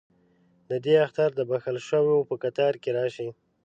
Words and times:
ددې 0.69 0.93
اختر 1.05 1.29
دبخښل 1.37 1.77
شووپه 1.87 2.35
کتار 2.43 2.73
کې 2.81 2.89
راشي 2.97 3.29